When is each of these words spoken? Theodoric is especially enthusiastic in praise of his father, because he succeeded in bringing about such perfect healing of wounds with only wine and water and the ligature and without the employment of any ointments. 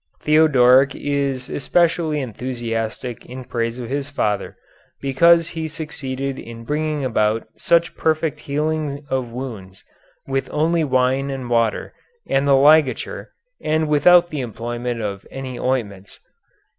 Theodoric 0.23 0.95
is 0.95 1.47
especially 1.47 2.21
enthusiastic 2.21 3.23
in 3.27 3.43
praise 3.43 3.77
of 3.77 3.87
his 3.91 4.09
father, 4.09 4.57
because 4.99 5.49
he 5.49 5.67
succeeded 5.67 6.39
in 6.39 6.63
bringing 6.63 7.05
about 7.05 7.47
such 7.55 7.95
perfect 7.95 8.39
healing 8.39 9.05
of 9.11 9.29
wounds 9.31 9.83
with 10.25 10.49
only 10.51 10.83
wine 10.83 11.29
and 11.29 11.51
water 11.51 11.93
and 12.27 12.47
the 12.47 12.55
ligature 12.55 13.29
and 13.61 13.87
without 13.87 14.31
the 14.31 14.41
employment 14.41 15.01
of 15.03 15.23
any 15.29 15.59
ointments. 15.59 16.19